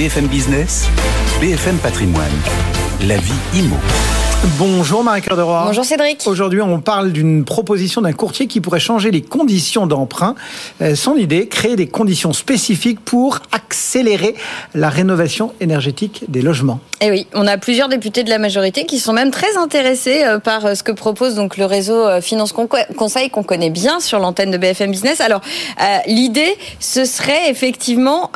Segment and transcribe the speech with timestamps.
[0.00, 0.88] BFM Business,
[1.42, 2.32] BFM Patrimoine,
[3.02, 3.76] la vie IMO.
[4.58, 5.64] Bonjour Marie-Claire de Roy.
[5.66, 6.22] Bonjour Cédric.
[6.24, 10.34] Aujourd'hui, on parle d'une proposition d'un courtier qui pourrait changer les conditions d'emprunt.
[10.80, 14.34] Euh, son idée, créer des conditions spécifiques pour accélérer
[14.74, 16.80] la rénovation énergétique des logements.
[17.02, 20.22] Et eh oui, on a plusieurs députés de la majorité qui sont même très intéressés
[20.24, 22.54] euh, par euh, ce que propose donc le réseau Finance
[22.96, 25.20] Conseil qu'on connaît bien sur l'antenne de BFM Business.
[25.20, 25.42] Alors,
[26.06, 28.30] l'idée, ce serait effectivement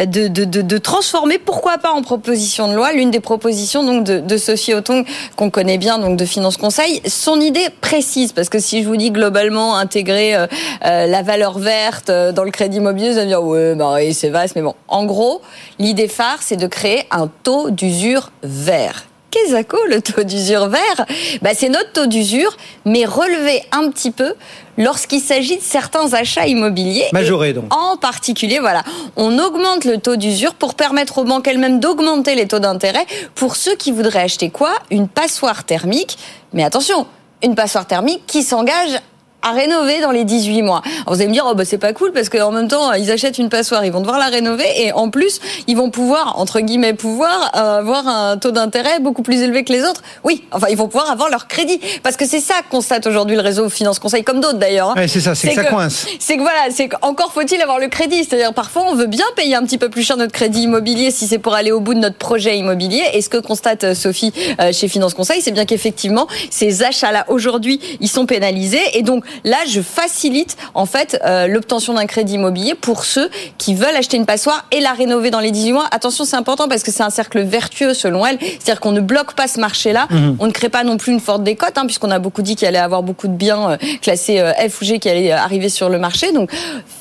[0.00, 4.04] de, de, de, de, transformer, pourquoi pas en proposition de loi, l'une des propositions donc
[4.04, 5.04] de, de Sophie Auton
[5.36, 8.96] qu'on connaît bien, donc de Finance Conseil, son idée précise, parce que si je vous
[8.96, 10.46] dis globalement intégrer euh,
[10.84, 13.92] euh, la valeur verte euh, dans le crédit immobilier, vous allez me dire ouais, bah
[13.94, 14.74] oui, c'est vaste, mais bon.
[14.88, 15.42] En gros,
[15.78, 19.06] l'idée phare, c'est de créer un taux d'usure vert.
[19.36, 21.06] Qu'est-ce que le taux d'usure vert
[21.42, 24.34] bah, C'est notre taux d'usure, mais relevé un petit peu
[24.78, 27.06] lorsqu'il s'agit de certains achats immobiliers.
[27.12, 27.64] Majoré donc.
[27.74, 28.82] En particulier, voilà,
[29.16, 33.56] on augmente le taux d'usure pour permettre aux banques elles-mêmes d'augmenter les taux d'intérêt pour
[33.56, 34.72] ceux qui voudraient acheter quoi?
[34.90, 36.16] Une passoire thermique.
[36.54, 37.06] Mais attention,
[37.42, 39.00] une passoire thermique qui s'engage
[39.46, 40.82] à rénover dans les 18 mois.
[41.02, 43.12] Alors vous allez me dire, oh bah c'est pas cool parce qu'en même temps, ils
[43.12, 46.60] achètent une passoire, ils vont devoir la rénover et en plus, ils vont pouvoir, entre
[46.60, 50.02] guillemets, pouvoir euh, avoir un taux d'intérêt beaucoup plus élevé que les autres.
[50.24, 51.78] Oui, enfin, ils vont pouvoir avoir leur crédit.
[52.02, 54.94] Parce que c'est ça que constate aujourd'hui le réseau Finance Conseil, comme d'autres d'ailleurs.
[54.96, 55.06] Hein.
[55.06, 56.06] c'est ça, c'est que, ça coince.
[56.18, 58.24] C'est que voilà, c'est encore faut-il avoir le crédit.
[58.24, 61.26] C'est-à-dire, parfois, on veut bien payer un petit peu plus cher notre crédit immobilier si
[61.28, 63.02] c'est pour aller au bout de notre projet immobilier.
[63.12, 67.26] Et ce que constate euh, Sophie euh, chez Finance Conseil, c'est bien qu'effectivement, ces achats-là,
[67.28, 68.80] aujourd'hui, ils sont pénalisés.
[68.94, 73.74] Et donc, là, je facilite en fait euh, l'obtention d'un crédit immobilier pour ceux qui
[73.74, 75.86] veulent acheter une passoire et la rénover dans les 18 mois.
[75.90, 78.38] Attention, c'est important parce que c'est un cercle vertueux selon elle.
[78.40, 80.06] C'est-à-dire qu'on ne bloque pas ce marché-là.
[80.10, 80.36] Mhm.
[80.38, 82.68] On ne crée pas non plus une forte décote, hein, puisqu'on a beaucoup dit qu'il
[82.68, 85.88] allait avoir beaucoup de biens euh, classés euh, F ou G qui allaient arriver sur
[85.88, 86.32] le marché.
[86.32, 86.50] Donc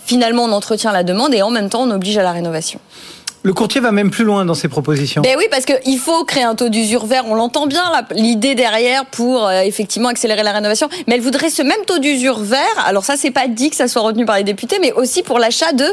[0.05, 2.79] finalement, on entretient la demande et en même temps, on oblige à la rénovation.
[3.45, 5.21] Le courtier va même plus loin dans ses propositions.
[5.21, 7.25] Ben oui, parce qu'il faut créer un taux d'usure vert.
[7.27, 10.89] On l'entend bien, l'idée derrière pour euh, effectivement accélérer la rénovation.
[11.05, 12.83] Mais elle voudrait ce même taux d'usure vert.
[12.87, 15.37] Alors ça, c'est pas dit que ça soit retenu par les députés, mais aussi pour
[15.37, 15.85] l'achat de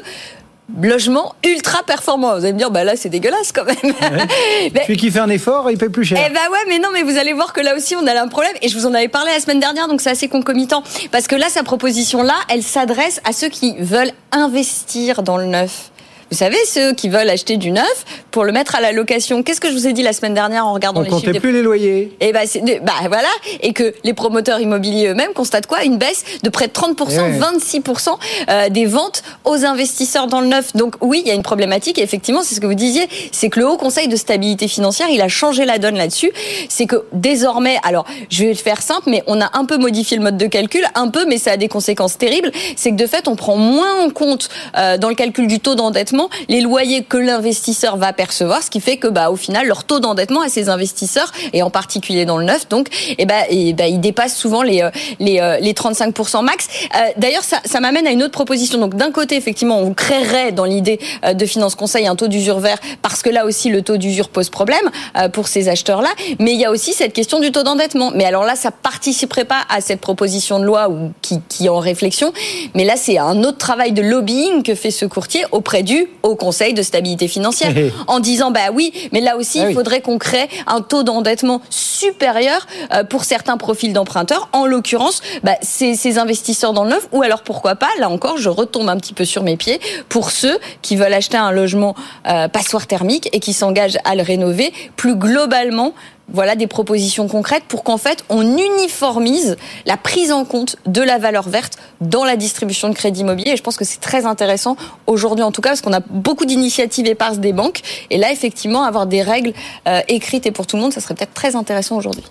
[0.80, 2.38] logements ultra performants.
[2.38, 3.76] Vous allez me dire, bah là, c'est dégueulasse quand même.
[4.86, 6.18] Celui qui fait un effort, il paye plus cher.
[6.26, 8.28] Eh bah ouais, mais non, mais vous allez voir que là aussi, on a un
[8.28, 8.54] problème.
[8.62, 10.82] Et je vous en avais parlé la semaine dernière, donc c'est assez concomitant.
[11.10, 15.91] Parce que là, sa proposition-là, elle s'adresse à ceux qui veulent investir dans le neuf.
[16.32, 19.42] Vous savez, ceux qui veulent acheter du neuf pour le mettre à la location.
[19.42, 21.40] Qu'est-ce que je vous ai dit la semaine dernière en regardant On les chiffres comptait
[21.40, 22.16] plus les loyers.
[22.20, 22.40] Et eh bah,
[22.80, 23.28] bah, voilà,
[23.60, 25.84] et que les promoteurs immobiliers eux-mêmes constatent quoi?
[25.84, 28.16] Une baisse de près de 30% 26%
[28.48, 30.74] euh, des ventes aux investisseurs dans le neuf.
[30.74, 31.98] Donc oui, il y a une problématique.
[31.98, 35.08] Et effectivement, c'est ce que vous disiez, c'est que le Haut Conseil de stabilité financière,
[35.10, 36.32] il a changé la donne là-dessus.
[36.70, 40.16] C'est que désormais, alors je vais le faire simple, mais on a un peu modifié
[40.16, 42.52] le mode de calcul, un peu, mais ça a des conséquences terribles.
[42.76, 45.74] C'est que de fait, on prend moins en compte euh, dans le calcul du taux
[45.74, 49.84] d'endettement les loyers que l'investisseur va percevoir, ce qui fait que bah au final leur
[49.84, 52.88] taux d'endettement à ces investisseurs et en particulier dans le neuf, donc
[53.18, 56.68] et bah, et bah il dépasse souvent les euh, les, euh, les 35% max.
[56.94, 58.78] Euh, d'ailleurs ça, ça m'amène à une autre proposition.
[58.78, 60.98] Donc d'un côté effectivement on créerait dans l'idée
[61.32, 64.50] de finance conseil un taux d'usure vert parce que là aussi le taux d'usure pose
[64.50, 64.90] problème
[65.32, 68.10] pour ces acheteurs là, mais il y a aussi cette question du taux d'endettement.
[68.14, 71.68] Mais alors là ça participerait pas à cette proposition de loi ou qui qui est
[71.68, 72.32] en réflexion,
[72.74, 76.36] mais là c'est un autre travail de lobbying que fait ce courtier auprès du au
[76.36, 77.72] Conseil de stabilité financière
[78.06, 81.60] en disant bah oui, mais là aussi ah il faudrait qu'on crée un taux d'endettement
[81.70, 87.08] supérieur euh, pour certains profils d'emprunteurs, en l'occurrence bah, ces, ces investisseurs dans le neuf,
[87.12, 90.30] ou alors pourquoi pas, là encore je retombe un petit peu sur mes pieds, pour
[90.30, 91.94] ceux qui veulent acheter un logement
[92.28, 95.94] euh, passoire thermique et qui s'engagent à le rénover plus globalement
[96.28, 99.56] voilà des propositions concrètes pour qu'en fait on uniformise
[99.86, 103.52] la prise en compte de la valeur verte dans la distribution de crédit immobilier.
[103.52, 106.44] Et je pense que c'est très intéressant aujourd'hui en tout cas parce qu'on a beaucoup
[106.44, 107.80] d'initiatives éparses des banques
[108.10, 109.52] et là effectivement avoir des règles
[109.86, 112.24] euh, écrites et pour tout le monde, ça serait peut-être très intéressant aujourd'hui.